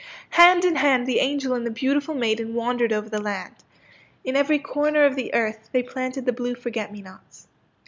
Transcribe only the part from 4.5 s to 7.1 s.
cor ner of the earth they planted the blue forget me